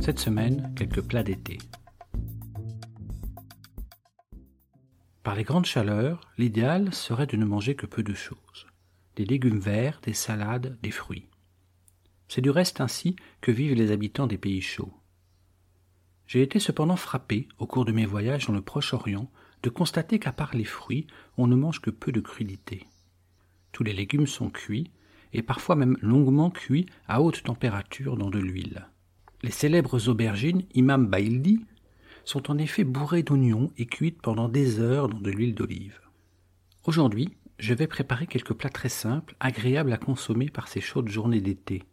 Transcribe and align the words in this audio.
Cette 0.00 0.18
semaine, 0.18 0.72
quelques 0.74 1.02
plats 1.02 1.22
d'été. 1.22 1.58
Par 5.22 5.34
les 5.34 5.44
grandes 5.44 5.66
chaleurs, 5.66 6.22
l'idéal 6.38 6.94
serait 6.94 7.26
de 7.26 7.36
ne 7.36 7.44
manger 7.44 7.74
que 7.74 7.84
peu 7.84 8.02
de 8.02 8.14
choses. 8.14 8.66
Des 9.16 9.26
légumes 9.26 9.60
verts, 9.60 10.00
des 10.02 10.14
salades, 10.14 10.78
des 10.80 10.90
fruits. 10.90 11.28
C'est 12.28 12.40
du 12.40 12.48
reste 12.48 12.80
ainsi 12.80 13.14
que 13.42 13.52
vivent 13.52 13.74
les 13.74 13.92
habitants 13.92 14.26
des 14.26 14.38
pays 14.38 14.62
chauds. 14.62 14.94
J'ai 16.26 16.40
été 16.40 16.60
cependant 16.60 16.96
frappé, 16.96 17.46
au 17.58 17.66
cours 17.66 17.84
de 17.84 17.92
mes 17.92 18.06
voyages 18.06 18.46
dans 18.46 18.54
le 18.54 18.62
Proche-Orient, 18.62 19.30
de 19.62 19.68
constater 19.68 20.18
qu'à 20.18 20.32
part 20.32 20.56
les 20.56 20.64
fruits, 20.64 21.08
on 21.36 21.46
ne 21.46 21.56
mange 21.56 21.82
que 21.82 21.90
peu 21.90 22.10
de 22.10 22.20
crudités. 22.20 22.86
Tous 23.70 23.84
les 23.84 23.92
légumes 23.92 24.26
sont 24.26 24.48
cuits, 24.48 24.90
et 25.34 25.42
parfois 25.42 25.76
même 25.76 25.98
longuement 26.00 26.50
cuits 26.50 26.86
à 27.06 27.20
haute 27.20 27.42
température 27.42 28.16
dans 28.16 28.30
de 28.30 28.38
l'huile. 28.38 28.86
Les 29.42 29.50
célèbres 29.50 30.08
aubergines 30.08 30.64
Imam 30.74 31.06
Baildi 31.06 31.60
sont 32.24 32.50
en 32.50 32.58
effet 32.58 32.84
bourrées 32.84 33.22
d'oignons 33.22 33.70
et 33.78 33.86
cuites 33.86 34.20
pendant 34.20 34.48
des 34.48 34.80
heures 34.80 35.08
dans 35.08 35.18
de 35.18 35.30
l'huile 35.30 35.54
d'olive. 35.54 35.98
Aujourd'hui, 36.84 37.36
je 37.58 37.72
vais 37.72 37.86
préparer 37.86 38.26
quelques 38.26 38.52
plats 38.52 38.68
très 38.70 38.90
simples, 38.90 39.34
agréables 39.40 39.92
à 39.92 39.96
consommer 39.96 40.50
par 40.50 40.68
ces 40.68 40.82
chaudes 40.82 41.08
journées 41.08 41.40
d'été. 41.40 41.84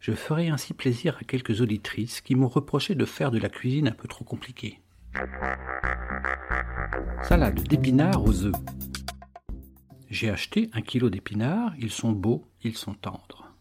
Je 0.00 0.12
ferai 0.12 0.48
ainsi 0.48 0.74
plaisir 0.74 1.16
à 1.20 1.24
quelques 1.24 1.60
auditrices 1.60 2.20
qui 2.20 2.34
m'ont 2.34 2.48
reproché 2.48 2.96
de 2.96 3.04
faire 3.04 3.30
de 3.30 3.38
la 3.38 3.48
cuisine 3.48 3.88
un 3.88 3.92
peu 3.92 4.08
trop 4.08 4.24
compliquée. 4.24 4.80
Salade 7.22 7.62
d'épinards 7.62 8.24
aux 8.24 8.44
œufs. 8.44 8.54
J'ai 10.10 10.30
acheté 10.30 10.68
un 10.72 10.80
kilo 10.80 11.10
d'épinards, 11.10 11.74
ils 11.78 11.90
sont 11.90 12.12
beaux, 12.12 12.44
ils 12.62 12.76
sont 12.76 12.94
tendres. 12.94 13.52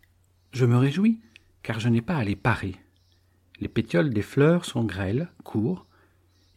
Je 0.52 0.66
me 0.66 0.78
réjouis, 0.78 1.20
car 1.62 1.80
je 1.80 1.90
n'ai 1.90 2.02
pas 2.02 2.16
à 2.16 2.24
les 2.24 2.36
parer. 2.36 2.76
Les 3.60 3.68
pétioles 3.68 4.14
des 4.14 4.22
fleurs 4.22 4.66
sont 4.66 4.84
grêles, 4.84 5.32
courts. 5.44 5.86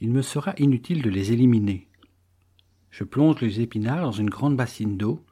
Il 0.00 0.10
me 0.10 0.22
sera 0.22 0.54
inutile 0.58 1.02
de 1.02 1.10
les 1.10 1.32
éliminer. 1.32 1.88
Je 2.90 3.04
plonge 3.04 3.40
les 3.40 3.60
épinards 3.60 4.02
dans 4.02 4.12
une 4.12 4.30
grande 4.30 4.56
bassine 4.56 4.96
d'eau. 4.96 5.24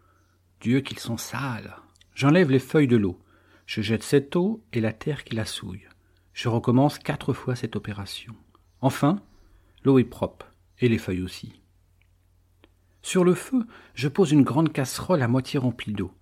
Dieu 0.61 0.81
qu'ils 0.81 0.99
sont 0.99 1.17
sales. 1.17 1.77
J'enlève 2.15 2.51
les 2.51 2.59
feuilles 2.59 2.89
de 2.89 2.97
l'eau. 2.97 3.19
Je 3.67 3.83
jette 3.83 4.03
cette 4.03 4.35
eau 4.35 4.63
et 4.73 4.81
la 4.81 4.93
terre 4.93 5.25
qui 5.25 5.35
la 5.35 5.45
souille. 5.45 5.87
Je 6.33 6.49
recommence 6.49 6.99
quatre 6.99 7.33
fois 7.33 7.55
cette 7.55 7.77
opération. 7.77 8.35
Enfin, 8.81 9.21
l'eau 9.85 9.99
est 9.99 10.05
propre, 10.05 10.47
et 10.79 10.89
les 10.89 10.99
feuilles 10.99 11.23
aussi. 11.23 11.61
Sur 13.03 13.25
le 13.25 13.35
feu, 13.35 13.67
je 13.95 14.09
pose 14.09 14.33
une 14.33 14.43
grande 14.43 14.73
casserole 14.73 15.23
à 15.23 15.29
moitié 15.29 15.59
remplie 15.59 15.93
d'eau. 15.93 16.13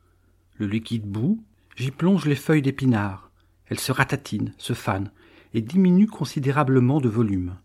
Le 0.54 0.66
liquide 0.66 1.06
bout, 1.06 1.44
j'y 1.76 1.90
plonge 1.90 2.24
les 2.24 2.34
feuilles 2.34 2.62
d'épinards. 2.62 3.30
Elles 3.66 3.80
se 3.80 3.92
ratatinent, 3.92 4.52
se 4.58 4.72
fanent, 4.72 5.10
et 5.54 5.62
diminuent 5.62 6.06
considérablement 6.06 7.00
de 7.00 7.08
volume. 7.08 7.56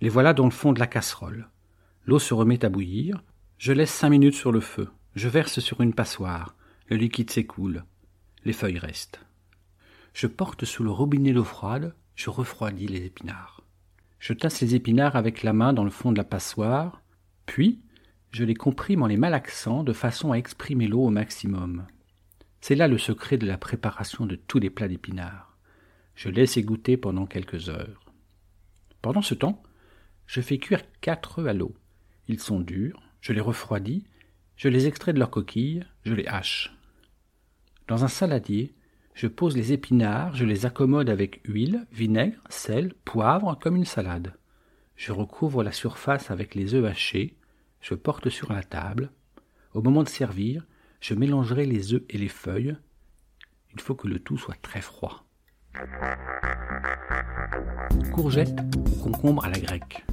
Les 0.00 0.08
voilà 0.08 0.34
dans 0.34 0.44
le 0.44 0.50
fond 0.50 0.72
de 0.72 0.80
la 0.80 0.86
casserole. 0.86 1.48
L'eau 2.06 2.18
se 2.18 2.34
remet 2.34 2.64
à 2.64 2.68
bouillir. 2.68 3.22
Je 3.58 3.72
laisse 3.72 3.92
cinq 3.92 4.10
minutes 4.10 4.34
sur 4.34 4.52
le 4.52 4.60
feu. 4.60 4.88
Je 5.14 5.28
verse 5.28 5.60
sur 5.60 5.80
une 5.80 5.94
passoire. 5.94 6.54
Le 6.88 6.96
liquide 6.96 7.30
s'écoule. 7.30 7.84
Les 8.44 8.52
feuilles 8.52 8.78
restent. 8.78 9.20
Je 10.12 10.26
porte 10.26 10.64
sous 10.64 10.84
le 10.84 10.90
robinet 10.90 11.32
d'eau 11.32 11.44
froide. 11.44 11.94
Je 12.14 12.30
refroidis 12.30 12.86
les 12.86 13.06
épinards. 13.06 13.62
Je 14.18 14.32
tasse 14.32 14.60
les 14.60 14.74
épinards 14.74 15.16
avec 15.16 15.42
la 15.42 15.52
main 15.52 15.72
dans 15.72 15.84
le 15.84 15.90
fond 15.90 16.12
de 16.12 16.16
la 16.16 16.24
passoire. 16.24 17.02
Puis, 17.46 17.80
je 18.30 18.44
les 18.44 18.54
comprime 18.54 19.02
en 19.02 19.06
les 19.06 19.16
malaxant 19.16 19.84
de 19.84 19.92
façon 19.92 20.32
à 20.32 20.36
exprimer 20.36 20.86
l'eau 20.86 21.04
au 21.04 21.10
maximum. 21.10 21.86
C'est 22.60 22.74
là 22.74 22.88
le 22.88 22.98
secret 22.98 23.36
de 23.36 23.46
la 23.46 23.58
préparation 23.58 24.26
de 24.26 24.36
tous 24.36 24.58
les 24.58 24.70
plats 24.70 24.88
d'épinards. 24.88 25.53
Je 26.14 26.28
laisse 26.28 26.56
égoutter 26.56 26.96
pendant 26.96 27.26
quelques 27.26 27.68
heures. 27.68 28.04
Pendant 29.02 29.22
ce 29.22 29.34
temps, 29.34 29.62
je 30.26 30.40
fais 30.40 30.58
cuire 30.58 30.82
quatre 31.00 31.40
œufs 31.40 31.48
à 31.48 31.52
l'eau. 31.52 31.74
Ils 32.28 32.40
sont 32.40 32.60
durs, 32.60 33.02
je 33.20 33.32
les 33.32 33.40
refroidis, 33.40 34.04
je 34.56 34.68
les 34.68 34.86
extrais 34.86 35.12
de 35.12 35.18
leurs 35.18 35.30
coquilles, 35.30 35.84
je 36.04 36.14
les 36.14 36.26
hache. 36.26 36.74
Dans 37.88 38.04
un 38.04 38.08
saladier, 38.08 38.74
je 39.14 39.26
pose 39.26 39.56
les 39.56 39.72
épinards, 39.72 40.34
je 40.34 40.44
les 40.44 40.66
accommode 40.66 41.10
avec 41.10 41.40
huile, 41.44 41.86
vinaigre, 41.92 42.40
sel, 42.48 42.94
poivre, 43.04 43.58
comme 43.60 43.76
une 43.76 43.84
salade. 43.84 44.34
Je 44.96 45.12
recouvre 45.12 45.62
la 45.62 45.72
surface 45.72 46.30
avec 46.30 46.54
les 46.54 46.74
œufs 46.74 46.84
hachés, 46.84 47.36
je 47.80 47.94
porte 47.94 48.28
sur 48.28 48.52
la 48.52 48.62
table. 48.62 49.10
Au 49.74 49.82
moment 49.82 50.02
de 50.02 50.08
servir, 50.08 50.64
je 51.00 51.14
mélangerai 51.14 51.66
les 51.66 51.92
œufs 51.92 52.02
et 52.08 52.16
les 52.16 52.28
feuilles. 52.28 52.76
Il 53.74 53.80
faut 53.80 53.94
que 53.94 54.08
le 54.08 54.18
tout 54.18 54.38
soit 54.38 54.60
très 54.62 54.80
froid. 54.80 55.26
Courgettes 58.12 58.60
ou 58.76 59.02
concombres 59.02 59.44
à 59.44 59.50
la 59.50 59.58
grecque. 59.58 60.04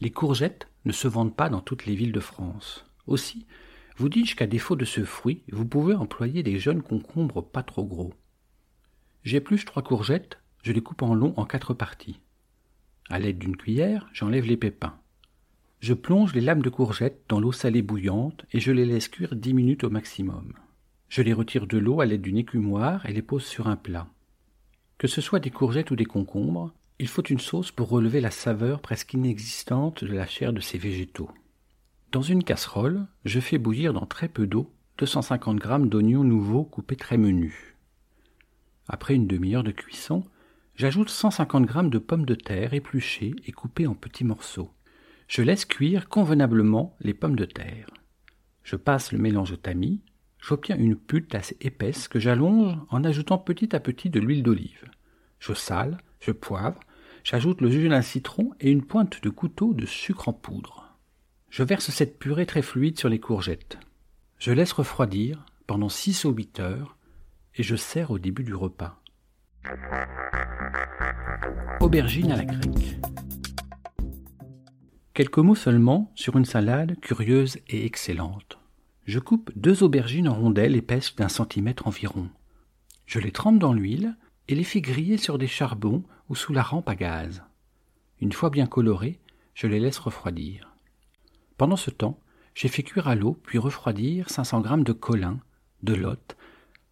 Les 0.00 0.10
courgettes 0.10 0.68
ne 0.84 0.92
se 0.92 1.06
vendent 1.08 1.36
pas 1.36 1.48
dans 1.48 1.60
toutes 1.60 1.86
les 1.86 1.94
villes 1.94 2.12
de 2.12 2.20
France. 2.20 2.84
Aussi, 3.06 3.46
vous 3.96 4.08
dis-je 4.08 4.36
qu'à 4.36 4.46
défaut 4.46 4.76
de 4.76 4.84
ce 4.84 5.04
fruit, 5.04 5.42
vous 5.52 5.64
pouvez 5.64 5.94
employer 5.94 6.42
des 6.42 6.58
jeunes 6.58 6.82
concombres 6.82 7.48
pas 7.48 7.62
trop 7.62 7.84
gros. 7.84 8.12
J'épluche 9.24 9.64
trois 9.64 9.82
courgettes, 9.82 10.38
je 10.62 10.72
les 10.72 10.82
coupe 10.82 11.02
en 11.02 11.14
long 11.14 11.34
en 11.36 11.44
quatre 11.44 11.74
parties. 11.74 12.20
À 13.08 13.18
l'aide 13.18 13.38
d'une 13.38 13.56
cuillère, 13.56 14.08
j'enlève 14.12 14.46
les 14.46 14.56
pépins. 14.56 14.98
Je 15.80 15.94
plonge 15.94 16.34
les 16.34 16.40
lames 16.40 16.62
de 16.62 16.70
courgettes 16.70 17.22
dans 17.28 17.40
l'eau 17.40 17.52
salée 17.52 17.82
bouillante 17.82 18.44
et 18.52 18.58
je 18.58 18.72
les 18.72 18.84
laisse 18.84 19.08
cuire 19.08 19.36
dix 19.36 19.54
minutes 19.54 19.84
au 19.84 19.90
maximum. 19.90 20.54
Je 21.08 21.22
les 21.22 21.32
retire 21.32 21.66
de 21.66 21.78
l'eau 21.78 22.00
à 22.00 22.06
l'aide 22.06 22.22
d'une 22.22 22.36
écumoire 22.36 23.06
et 23.06 23.12
les 23.12 23.22
pose 23.22 23.44
sur 23.44 23.66
un 23.66 23.76
plat. 23.76 24.08
Que 24.98 25.08
ce 25.08 25.20
soit 25.20 25.40
des 25.40 25.50
courgettes 25.50 25.90
ou 25.90 25.96
des 25.96 26.04
concombres, 26.04 26.72
il 26.98 27.08
faut 27.08 27.22
une 27.22 27.38
sauce 27.38 27.70
pour 27.70 27.88
relever 27.88 28.20
la 28.20 28.30
saveur 28.30 28.80
presque 28.80 29.14
inexistante 29.14 30.04
de 30.04 30.12
la 30.12 30.26
chair 30.26 30.52
de 30.52 30.60
ces 30.60 30.78
végétaux. 30.78 31.30
Dans 32.10 32.22
une 32.22 32.42
casserole, 32.42 33.06
je 33.24 33.40
fais 33.40 33.58
bouillir 33.58 33.92
dans 33.92 34.06
très 34.06 34.28
peu 34.28 34.46
d'eau 34.46 34.72
250 34.98 35.62
g 35.62 35.68
d'oignons 35.82 36.24
nouveaux 36.24 36.64
coupés 36.64 36.96
très 36.96 37.16
menus. 37.16 37.76
Après 38.88 39.14
une 39.14 39.28
demi-heure 39.28 39.62
de 39.62 39.70
cuisson, 39.70 40.24
j'ajoute 40.74 41.08
150 41.08 41.70
g 41.70 41.88
de 41.88 41.98
pommes 41.98 42.26
de 42.26 42.34
terre 42.34 42.74
épluchées 42.74 43.34
et 43.46 43.52
coupées 43.52 43.86
en 43.86 43.94
petits 43.94 44.24
morceaux. 44.24 44.72
Je 45.28 45.42
laisse 45.42 45.64
cuire 45.64 46.08
convenablement 46.08 46.96
les 47.00 47.14
pommes 47.14 47.36
de 47.36 47.44
terre. 47.44 47.90
Je 48.64 48.76
passe 48.76 49.12
le 49.12 49.18
mélange 49.18 49.52
au 49.52 49.56
tamis, 49.56 50.00
j'obtiens 50.48 50.78
une 50.78 50.96
pulpe 50.96 51.34
assez 51.34 51.58
épaisse 51.60 52.08
que 52.08 52.18
j'allonge 52.18 52.78
en 52.88 53.04
ajoutant 53.04 53.36
petit 53.36 53.76
à 53.76 53.80
petit 53.80 54.08
de 54.08 54.18
l'huile 54.18 54.42
d'olive. 54.42 54.90
Je 55.40 55.52
sale, 55.52 55.98
je 56.20 56.32
poivre, 56.32 56.80
j'ajoute 57.22 57.60
le 57.60 57.70
jus 57.70 57.90
d'un 57.90 58.00
citron 58.00 58.52
et 58.58 58.70
une 58.70 58.82
pointe 58.82 59.22
de 59.22 59.28
couteau 59.28 59.74
de 59.74 59.84
sucre 59.84 60.28
en 60.28 60.32
poudre. 60.32 60.96
Je 61.50 61.62
verse 61.62 61.90
cette 61.90 62.18
purée 62.18 62.46
très 62.46 62.62
fluide 62.62 62.98
sur 62.98 63.10
les 63.10 63.20
courgettes. 63.20 63.78
Je 64.38 64.52
laisse 64.52 64.72
refroidir 64.72 65.44
pendant 65.66 65.90
six 65.90 66.24
ou 66.24 66.30
huit 66.30 66.60
heures 66.60 66.96
et 67.56 67.62
je 67.62 67.76
sers 67.76 68.10
au 68.10 68.18
début 68.18 68.44
du 68.44 68.54
repas. 68.54 69.02
Aubergine 71.80 72.32
à 72.32 72.36
la 72.36 72.44
grecque. 72.46 72.98
Quelques 75.12 75.38
mots 75.38 75.54
seulement 75.54 76.10
sur 76.14 76.38
une 76.38 76.46
salade 76.46 76.98
curieuse 77.00 77.58
et 77.68 77.84
excellente. 77.84 78.57
Je 79.08 79.18
coupe 79.18 79.50
deux 79.56 79.82
aubergines 79.82 80.28
en 80.28 80.34
rondelles 80.34 80.76
épaisses 80.76 81.16
d'un 81.16 81.30
centimètre 81.30 81.86
environ. 81.86 82.28
Je 83.06 83.18
les 83.18 83.32
trempe 83.32 83.58
dans 83.58 83.72
l'huile 83.72 84.18
et 84.48 84.54
les 84.54 84.64
fais 84.64 84.82
griller 84.82 85.16
sur 85.16 85.38
des 85.38 85.46
charbons 85.46 86.02
ou 86.28 86.34
sous 86.34 86.52
la 86.52 86.60
rampe 86.62 86.90
à 86.90 86.94
gaz. 86.94 87.42
Une 88.20 88.32
fois 88.32 88.50
bien 88.50 88.66
colorées, 88.66 89.18
je 89.54 89.66
les 89.66 89.80
laisse 89.80 89.96
refroidir. 89.96 90.74
Pendant 91.56 91.76
ce 91.76 91.88
temps, 91.88 92.20
j'ai 92.54 92.68
fait 92.68 92.82
cuire 92.82 93.08
à 93.08 93.14
l'eau 93.14 93.40
puis 93.44 93.56
refroidir 93.56 94.28
500 94.28 94.62
g 94.62 94.84
de 94.84 94.92
colin, 94.92 95.40
de 95.82 95.94
lotte 95.94 96.36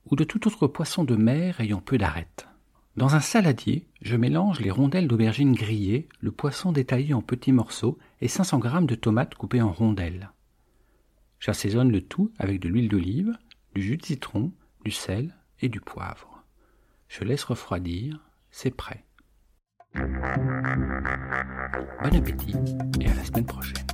ou 0.07 0.17
de 0.17 0.25
tout 0.25 0.47
autre 0.47 0.67
poisson 0.69 1.05
de 1.05 1.17
mer 1.17 1.61
ayant 1.61 1.83
peu 1.83 1.99
d'arêtes. 1.99 2.49
Dans 2.97 3.15
un 3.15 3.21
saladier, 3.21 3.87
je 4.01 4.17
mélange 4.17 4.61
les 4.61 4.71
rondelles 4.71 5.07
d'aubergines 5.07 5.53
grillées, 5.53 6.09
le 6.21 6.33
poisson 6.33 6.73
détaillé 6.73 7.13
en 7.13 7.21
petits 7.21 7.53
morceaux 7.53 7.99
et 8.23 8.29
500 8.29 8.63
g 8.63 8.87
de 8.87 8.95
tomates 8.95 9.35
coupées 9.35 9.61
en 9.61 9.71
rondelles. 9.71 10.31
J'assaisonne 11.47 11.93
le 11.93 12.01
tout 12.01 12.33
avec 12.41 12.59
de 12.59 12.69
l'huile 12.69 12.89
d'olive, 12.89 13.39
du 13.77 13.81
jus 13.81 13.97
de 13.99 14.05
citron, 14.05 14.51
du 14.85 14.91
sel 14.91 15.33
et 15.61 15.69
du 15.69 15.81
poivre. 15.81 16.43
Je 17.07 17.23
laisse 17.23 17.45
refroidir, 17.45 18.19
c'est 18.51 18.75
prêt. 18.75 19.05
Bon 19.95 20.03
appétit 22.03 22.57
et 23.01 23.09
à 23.09 23.15
la 23.15 23.25
semaine 23.25 23.47
prochaine. 23.47 23.87